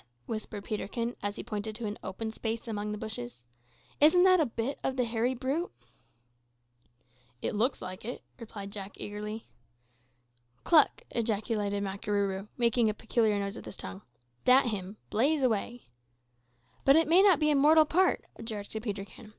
whispered 0.25 0.63
Peterkin, 0.63 1.15
as 1.21 1.35
he 1.35 1.43
pointed 1.43 1.75
to 1.75 1.85
an 1.85 1.99
open 2.03 2.31
space 2.31 2.67
among 2.67 2.91
the 2.91 2.97
bushes. 2.97 3.45
"Isn't 3.99 4.23
that 4.23 4.39
a 4.39 4.47
bit 4.47 4.79
o' 4.83 4.89
the 4.93 5.03
hairy 5.03 5.35
brute?" 5.35 5.71
"It 7.43 7.53
looks 7.53 7.83
like 7.83 8.03
it," 8.03 8.23
replied 8.39 8.71
Jack 8.71 8.97
eagerly. 8.99 9.45
"Cluck!" 10.63 11.03
ejaculated 11.11 11.83
Makarooroo, 11.83 12.47
making 12.57 12.89
a 12.89 12.95
peculiar 12.95 13.37
noise 13.37 13.55
with 13.57 13.65
his 13.65 13.77
tongue. 13.77 14.01
"Dat 14.43 14.69
him. 14.69 14.97
Blaze 15.11 15.43
away!" 15.43 15.89
"But 16.83 16.95
it 16.95 17.07
may 17.07 17.21
not 17.21 17.39
be 17.39 17.51
a 17.51 17.55
mortal 17.55 17.85
part," 17.85 18.25
objected 18.39 18.81
Peterkin. 18.81 19.29